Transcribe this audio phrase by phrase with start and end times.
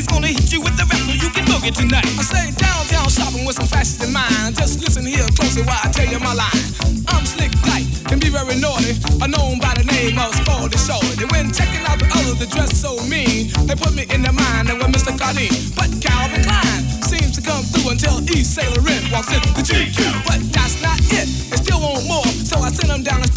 [0.00, 2.08] He's gonna hit you with the rap so you can boogie tonight.
[2.16, 4.56] I stay downtown shopping with some fashion in mind.
[4.56, 6.64] Just listen here closely while I tell you my line.
[7.12, 8.96] I'm slick tight, can be very naughty.
[9.20, 11.28] I'm known by the name of Spaldy Shorty.
[11.28, 13.52] When checking out the others, the dress so mean.
[13.68, 15.12] They put me in their mind and with Mr.
[15.12, 15.52] Carlin.
[15.76, 20.00] But Calvin Klein seems to come through until East Sailor Red walks in the GQ.
[20.24, 22.24] But that's not it, they still want more.
[22.48, 23.28] So I send them down the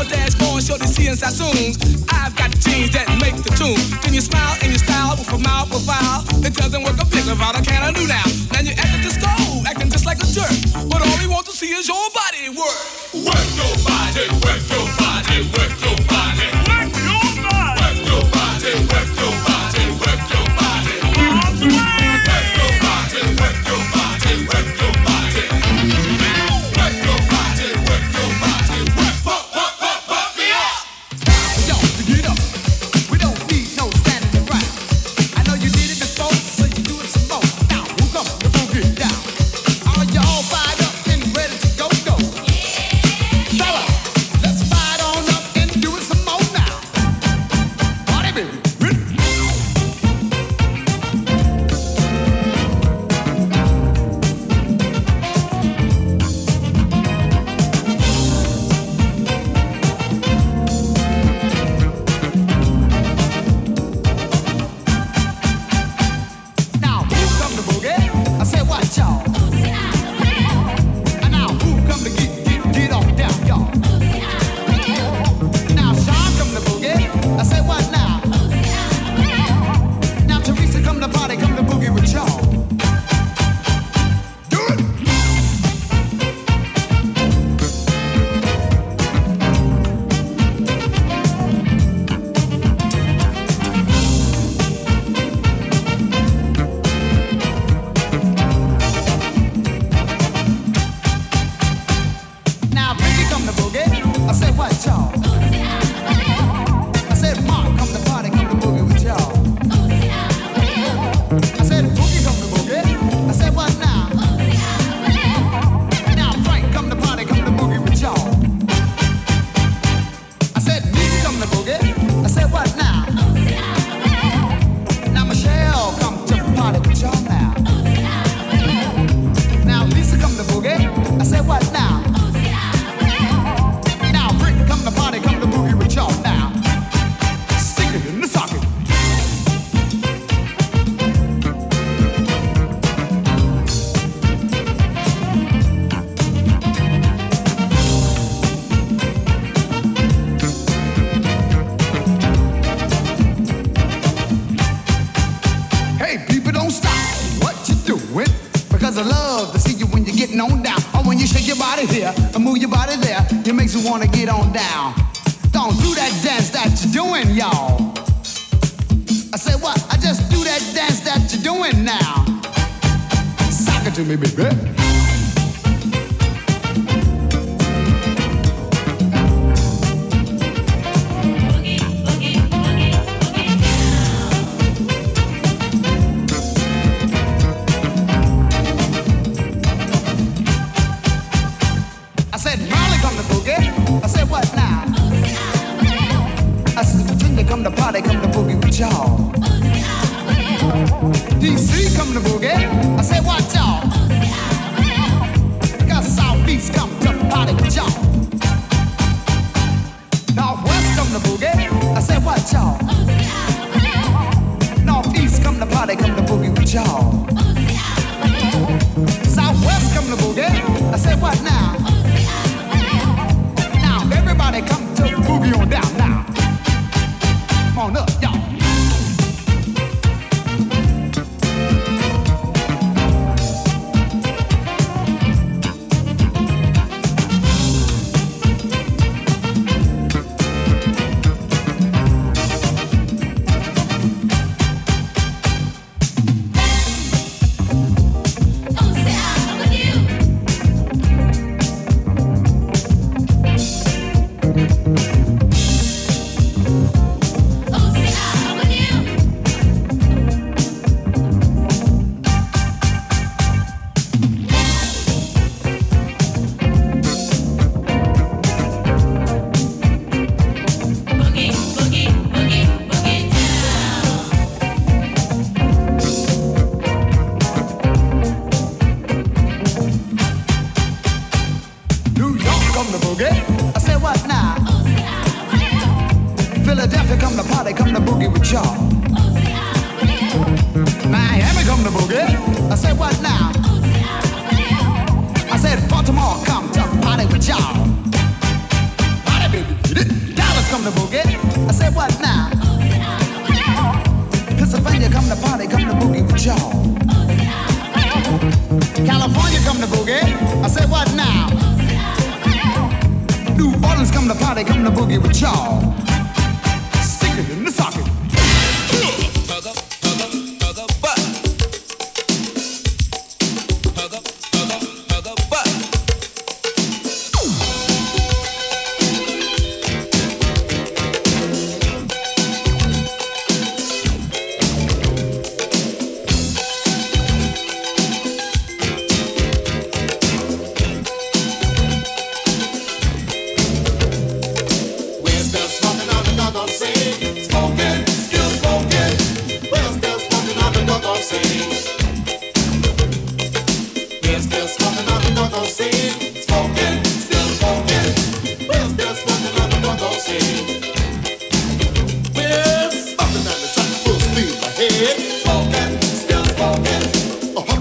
[0.00, 1.76] your dashboard show the seeing sassoons.
[2.08, 3.76] I've got the jeans that make the tune.
[4.00, 6.24] Can you smile and your style with a mouth profile.
[6.40, 8.24] It doesn't work a bit without a can of do now.
[8.48, 10.88] Now you're acting the stove, acting just like a jerk.
[10.88, 12.99] But all we want to see is your body work.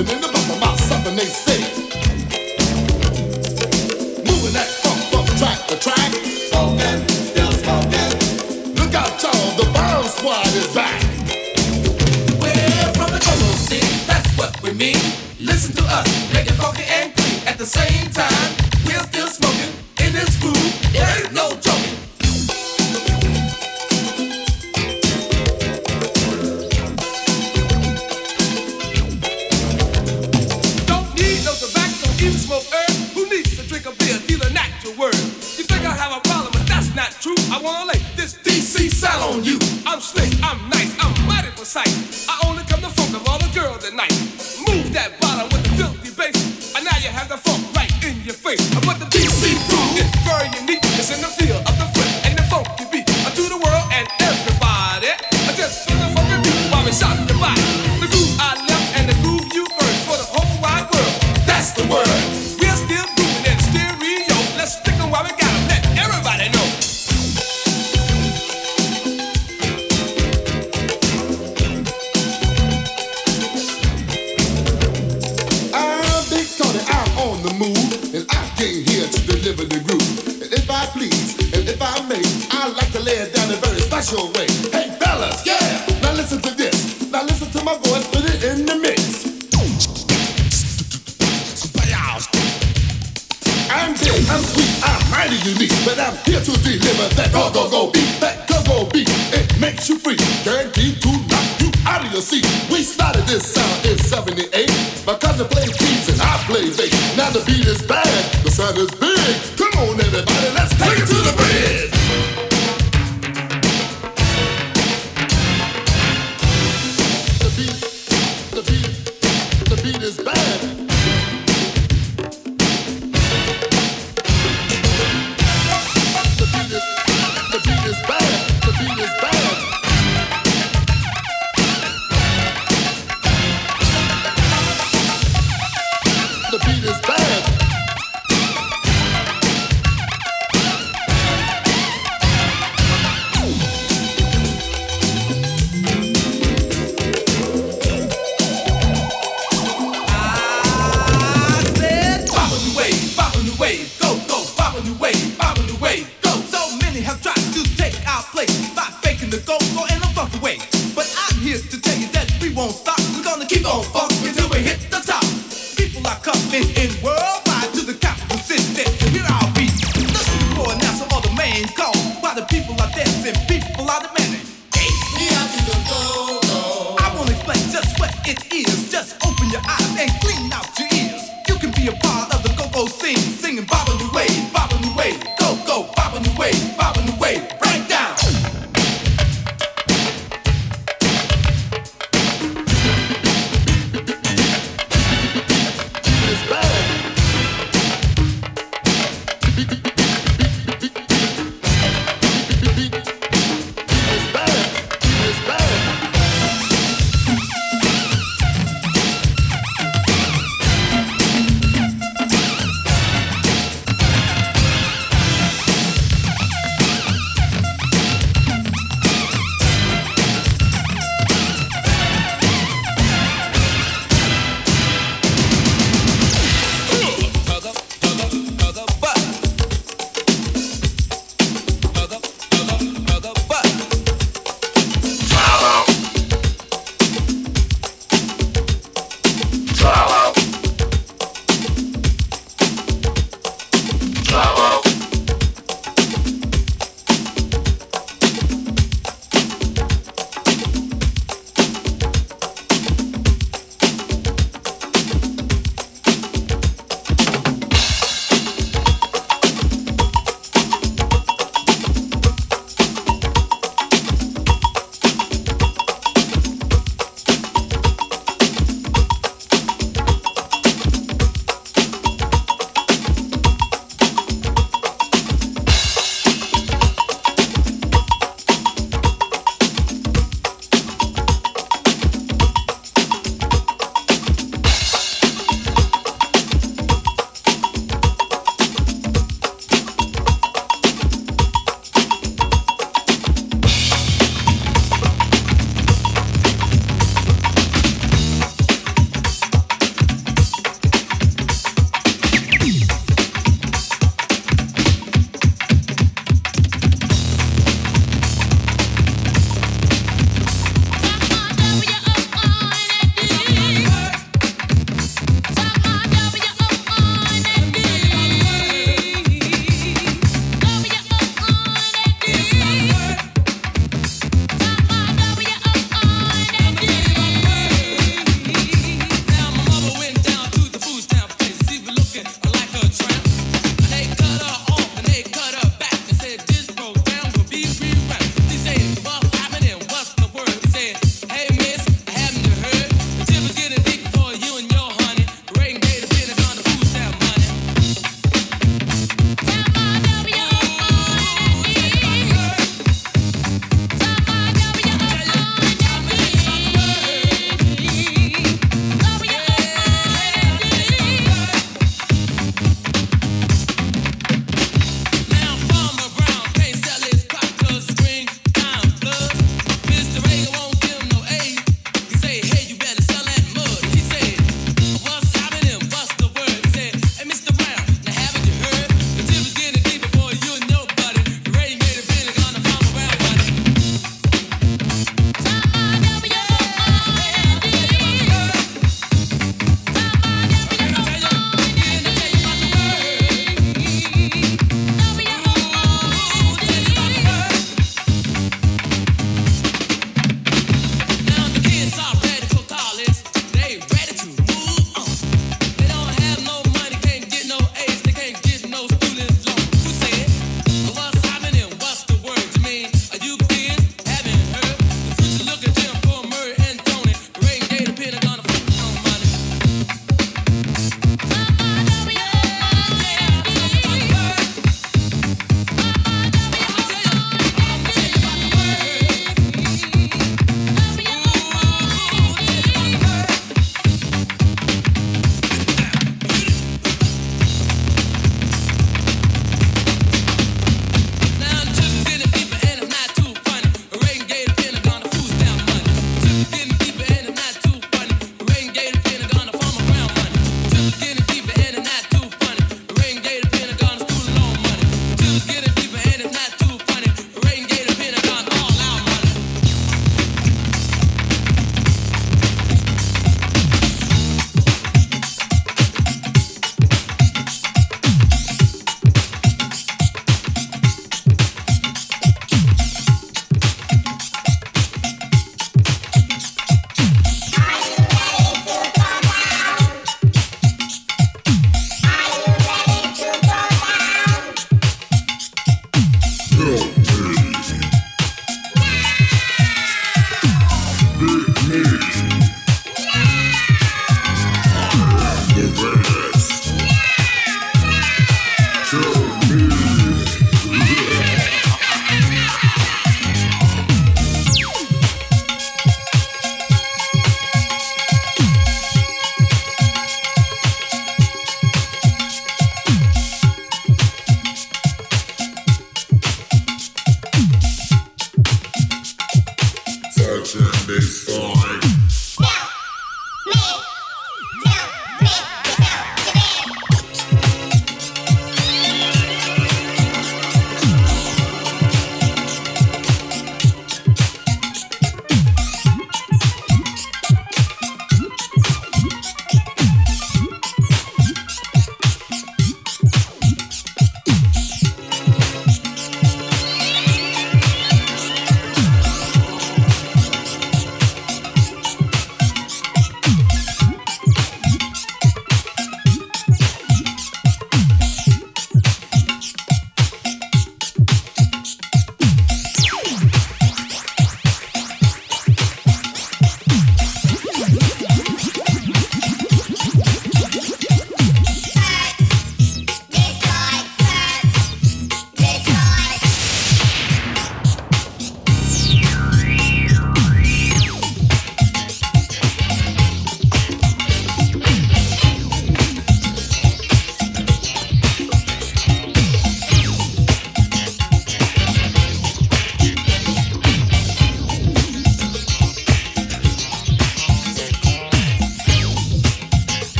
[0.00, 0.29] A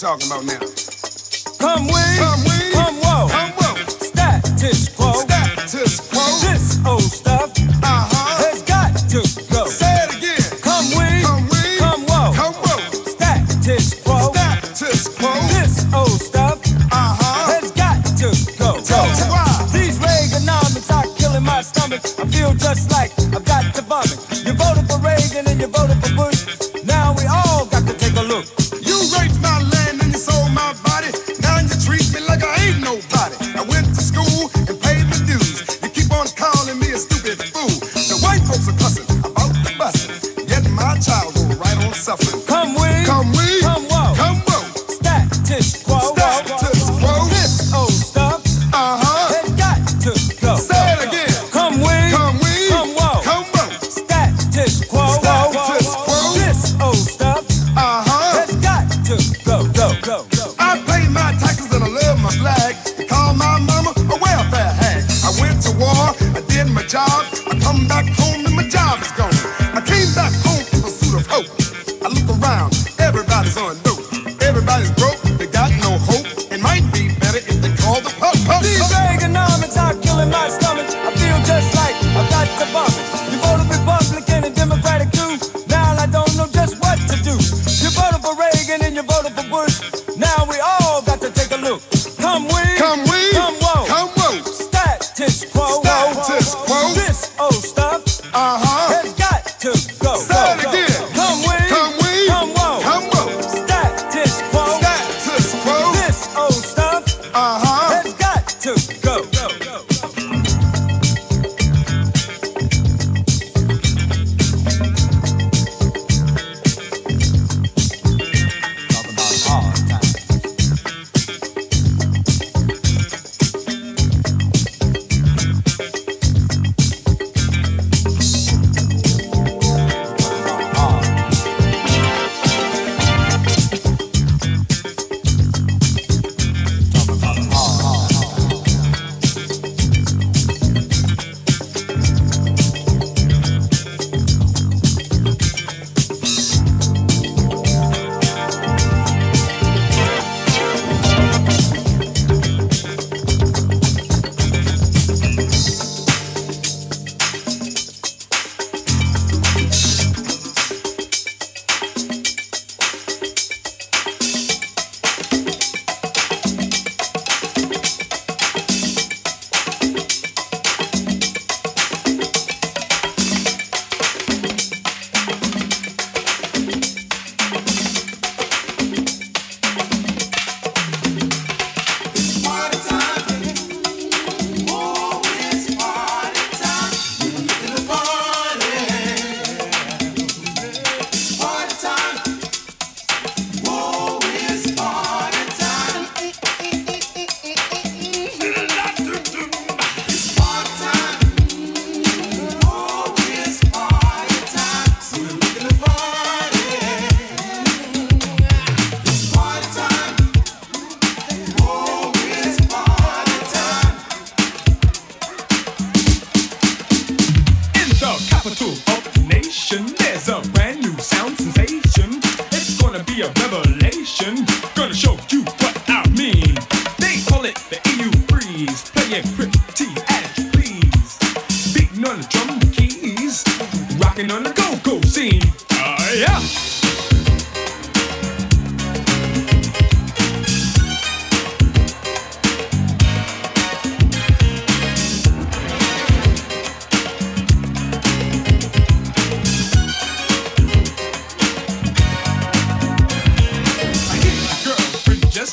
[0.00, 0.58] talking about now.
[1.58, 2.18] Come with.
[2.18, 2.49] Come we,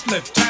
[0.07, 0.46] slip.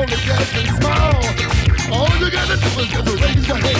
[0.00, 1.20] only girls can smile.
[1.92, 3.76] All you gotta do is just raise your head.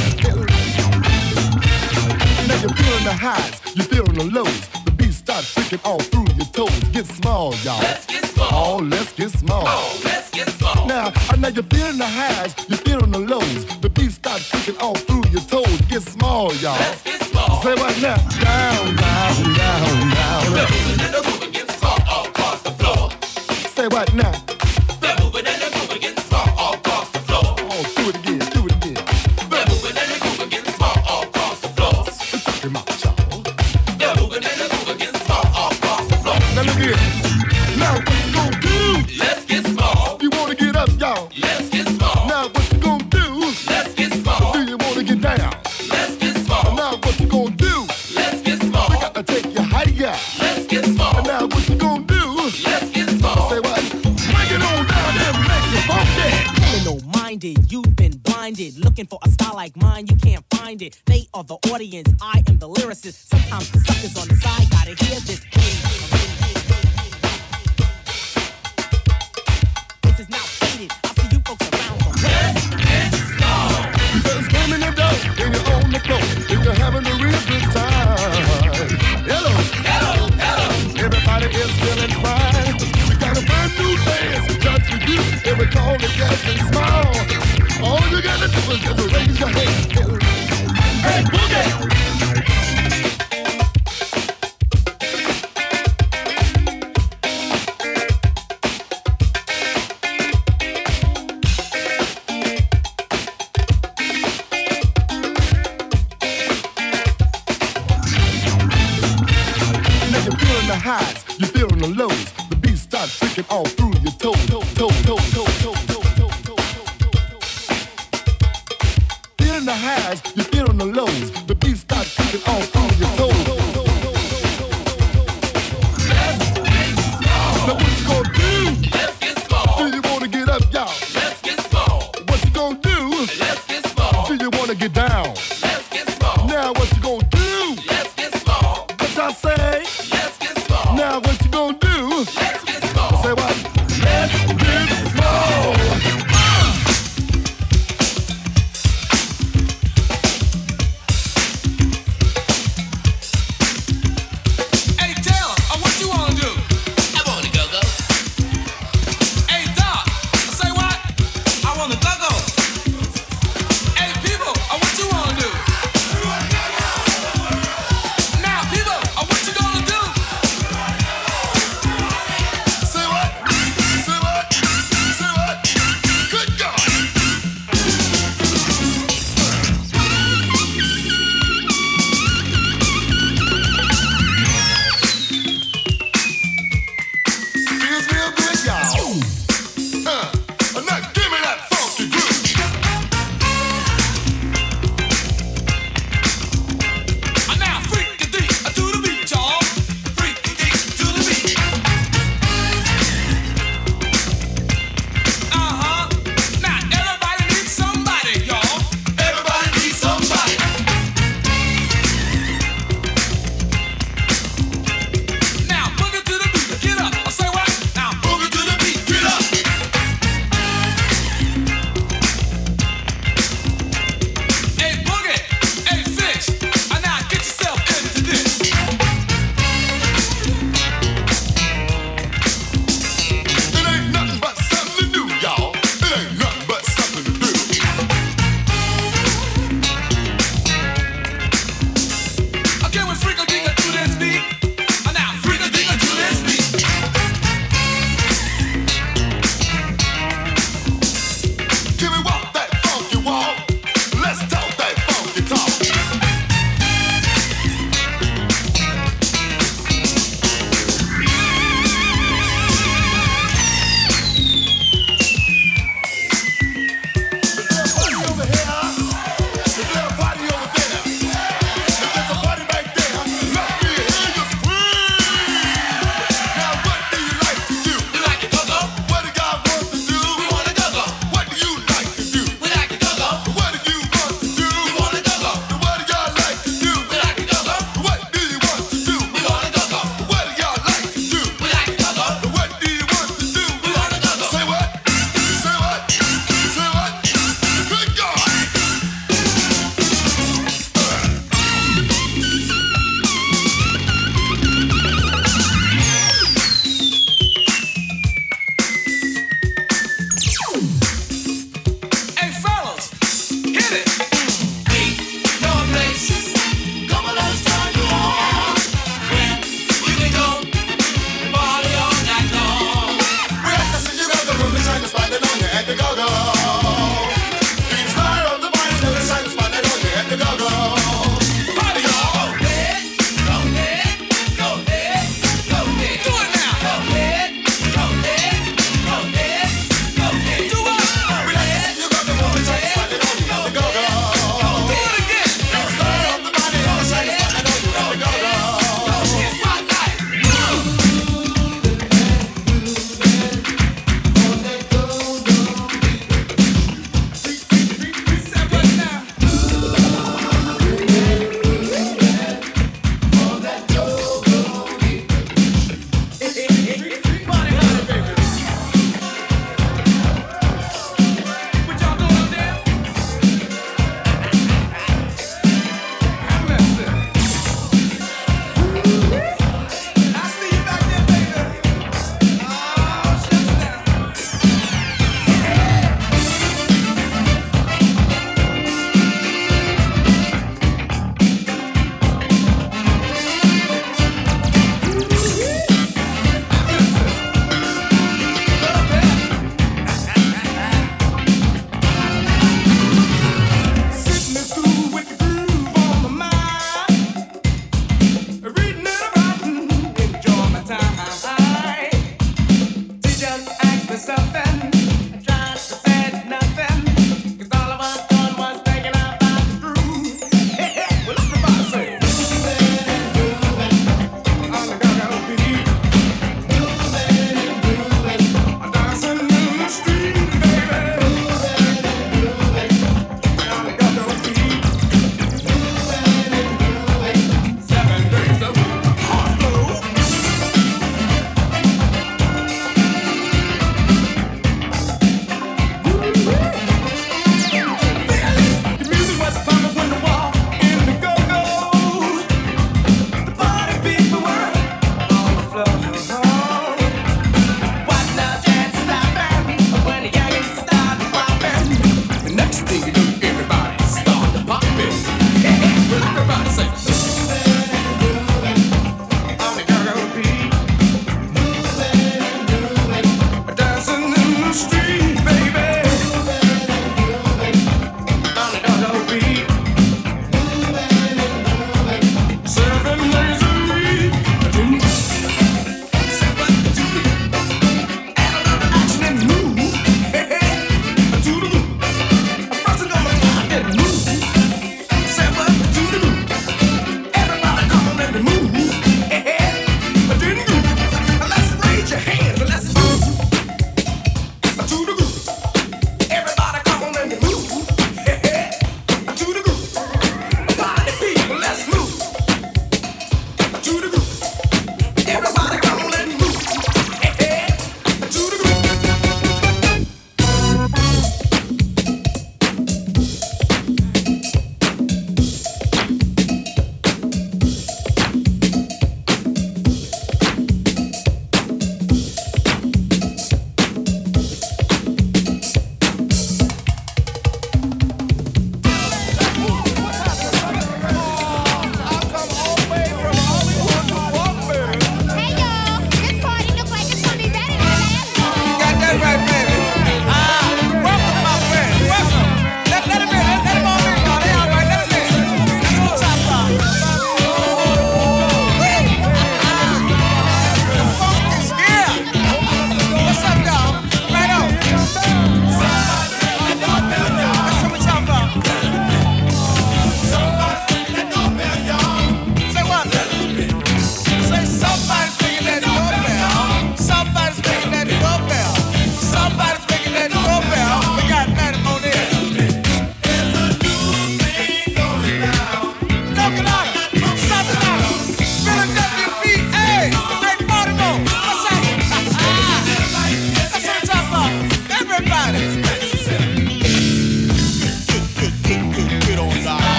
[2.49, 4.69] Now you're feeling the highs, you're feeling the lows.
[4.85, 6.79] The beat starts freaking all through your toes.
[6.93, 7.81] Get small, y'all.
[7.81, 8.49] Let's get small.
[8.53, 9.65] Oh, let's get small.
[9.67, 10.87] Oh, let's get small.
[10.87, 13.65] Now, I know you're feeling the highs, you're feeling the lows.
[13.81, 15.81] The beat starts freaking all through your toes.
[15.89, 16.79] Get small, y'all.
[16.79, 17.63] Let's get small.
[17.63, 18.17] Say what now?
[18.17, 20.45] Down, down, down, down.
[20.53, 23.11] The moving and the moving gets small all across the floor.
[23.77, 24.33] Say what now?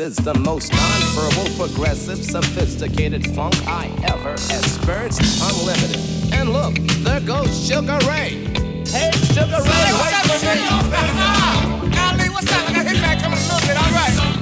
[0.00, 5.20] Is the most non-verbal, progressive, sophisticated funk I ever experienced.
[5.42, 6.32] Unlimited.
[6.32, 6.74] And look,
[7.04, 8.48] there goes Sugar Ray.
[8.88, 10.56] Hey, Sugar Ray, wait for me.
[12.00, 12.68] Ali, what's up?
[12.68, 13.76] I got hit back coming a little bit.
[13.76, 14.39] All right.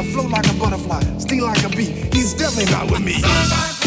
[0.00, 1.92] I float like a butterfly, sting like a bee.
[2.10, 3.79] He's definitely not with me.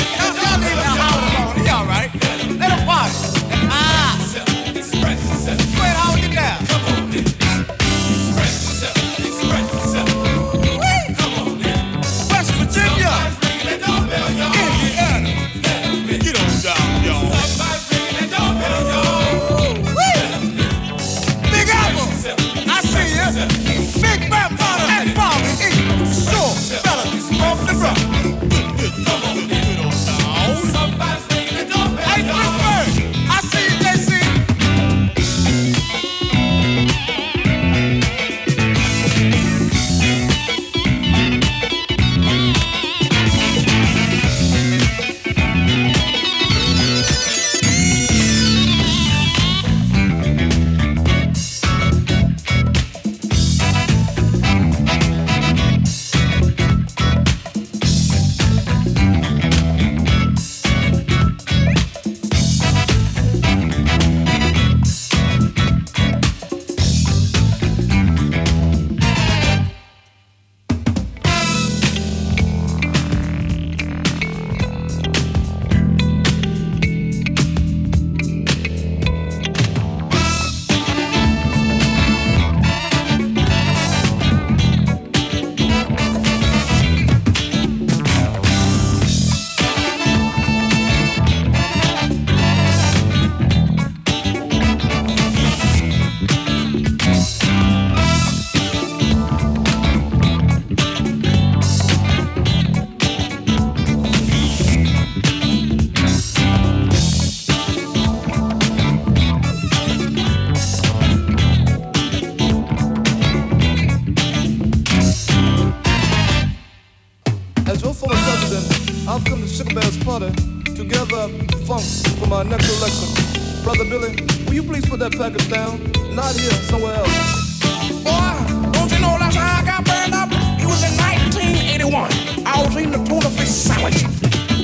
[121.13, 121.83] To funk
[122.17, 123.63] for my next election.
[123.63, 125.77] Brother Billy, will you please put that package down?
[126.15, 127.59] Not here, somewhere else.
[128.03, 128.33] Boy,
[128.73, 130.29] don't you know that's how I got burned up?
[130.59, 132.09] It was in 1981.
[132.47, 134.03] I was eating a tuna fish sandwich.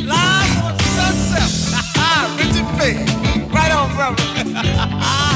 [0.06, 1.50] Live on sunset.
[2.42, 2.98] Richard Big.
[3.54, 5.26] Right on, brother.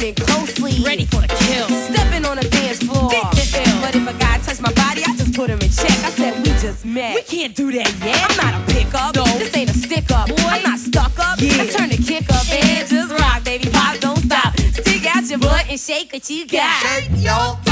[0.00, 0.82] monitored it closely.
[0.84, 1.68] Ready for the kill.
[1.68, 3.10] Stepping on a dance floor.
[3.10, 5.90] But if a guy touched my body, I just put him in check.
[6.04, 7.14] I said, we just met.
[7.14, 8.30] We can't do that yet.
[8.30, 9.14] I'm not a pickup.
[9.14, 9.24] No.
[9.38, 10.28] This ain't a stick up.
[10.28, 10.36] Boy.
[10.38, 11.40] I'm not stuck up.
[11.40, 11.62] Yeah.
[11.62, 13.68] I turn the kick up and just rock, baby.
[13.70, 14.56] Pop, don't stop.
[14.58, 16.82] Stick out your butt and shake what you got.
[16.82, 17.69] Shake your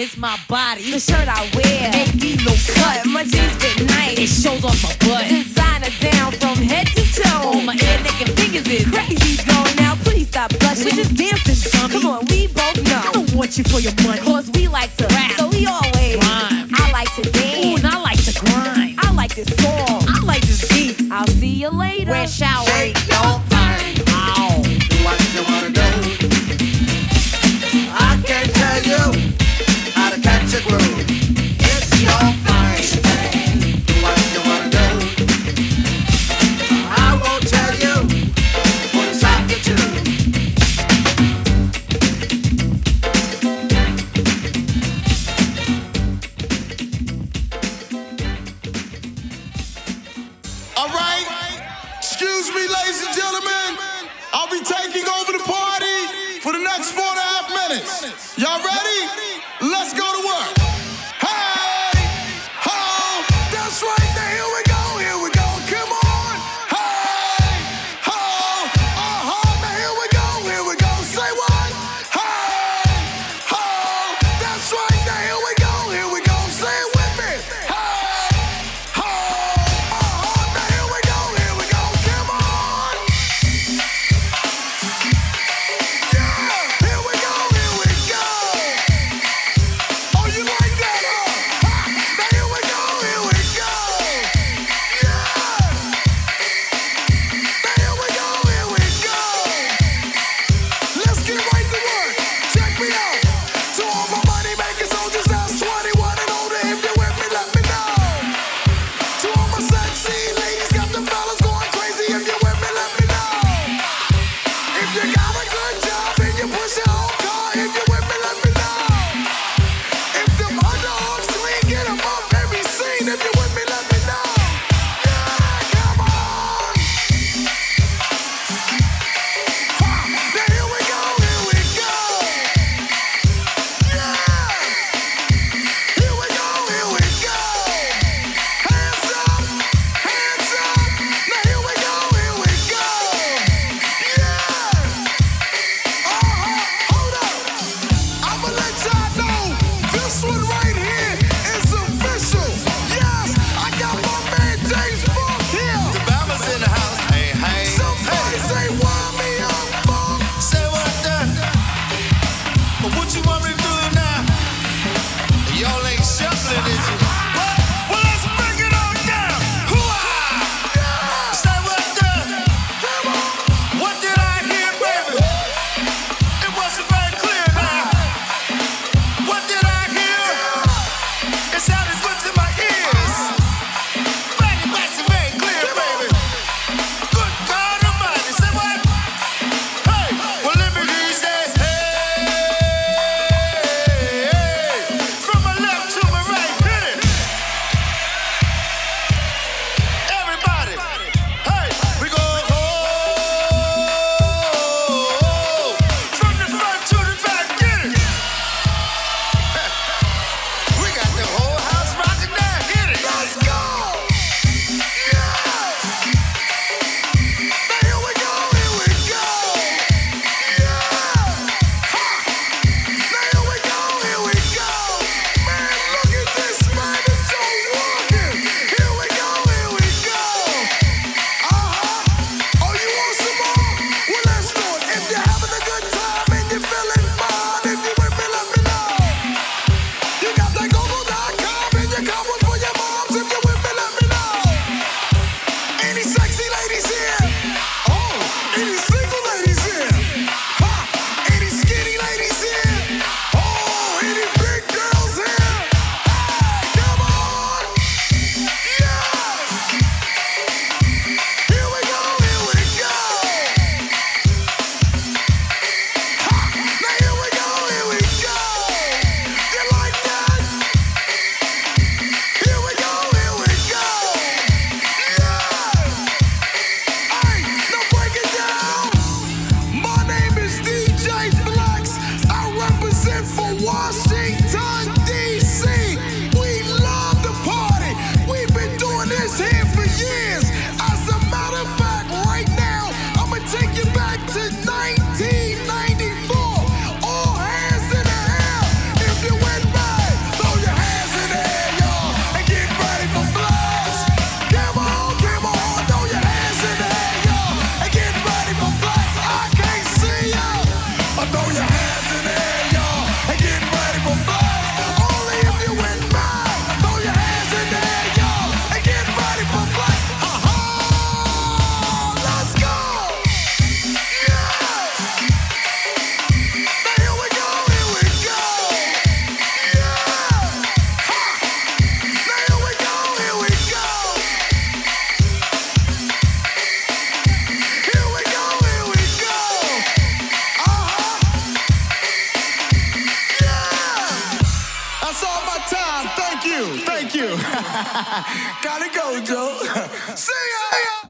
[0.00, 0.90] it's my body.
[0.90, 3.04] The shirt I wear ain't me look cut.
[3.06, 4.16] My jeans fit nice.
[4.16, 5.28] It shows off my butt.
[5.28, 7.52] Designer down from head to toe.
[7.52, 9.76] On my head, neck, and fingers is crazy gone.
[9.76, 10.84] Now please stop blushing.
[10.86, 12.00] We're just dancing, dummy.
[12.00, 13.02] Come on, we both know.
[13.04, 14.20] I don't want you for your money.
[14.20, 15.32] Cause we like to rap.
[15.36, 16.70] So we always rhyme.
[16.72, 17.66] I like to dance.
[17.66, 18.98] Ooh, and I like to grind.
[18.98, 20.00] I like this song.
[20.08, 21.12] I like this beat.
[21.12, 22.10] I'll see you later.
[22.10, 22.94] Where shall we?